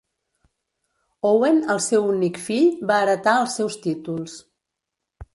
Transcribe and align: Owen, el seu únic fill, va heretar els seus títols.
Owen, 1.31 1.59
el 1.73 1.81
seu 1.87 2.07
únic 2.13 2.39
fill, 2.45 2.65
va 2.91 2.97
heretar 3.01 3.35
els 3.41 3.53
seus 3.61 3.77
títols. 3.85 4.39